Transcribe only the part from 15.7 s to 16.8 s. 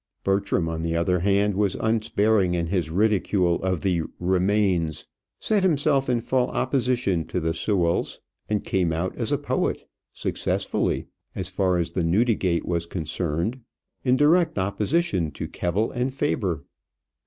and Faber.